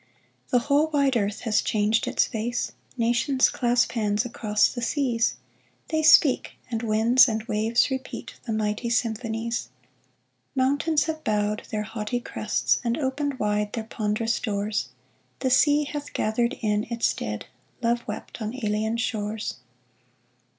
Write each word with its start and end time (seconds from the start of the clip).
The 0.49 0.57
whole 0.57 0.87
wide 0.89 1.15
earth 1.15 1.41
has 1.41 1.61
changed 1.61 2.07
its 2.07 2.25
face; 2.25 2.71
Nations 2.97 3.49
clasp 3.51 3.91
hands 3.91 4.25
across 4.25 4.67
the 4.67 4.81
seas; 4.81 5.35
They 5.89 6.01
speak, 6.01 6.53
and 6.71 6.81
winds 6.81 7.27
and 7.27 7.43
waves 7.43 7.91
repeat 7.91 8.33
The 8.47 8.51
mighty 8.51 8.89
symphonies. 8.89 9.69
Mountains 10.55 11.03
have 11.03 11.23
bowed 11.23 11.67
their 11.69 11.83
haughty 11.83 12.19
crests, 12.19 12.79
And 12.83 12.97
opened 12.97 13.37
wide 13.37 13.73
their 13.73 13.83
ponderous 13.83 14.39
doors; 14.39 14.89
The 15.41 15.51
sea 15.51 15.83
hath 15.83 16.13
gathered 16.13 16.57
in 16.61 16.87
its 16.89 17.13
dead. 17.13 17.45
Love 17.83 18.03
wept 18.07 18.41
on 18.41 18.55
alien 18.65 18.97
shores. 18.97 19.57